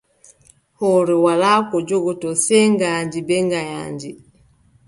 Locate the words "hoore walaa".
0.77-1.59